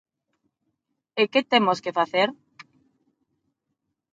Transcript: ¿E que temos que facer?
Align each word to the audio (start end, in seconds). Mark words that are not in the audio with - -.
¿E 1.21 1.23
que 1.31 1.41
temos 1.51 1.79
que 1.83 1.95
facer? 1.99 2.29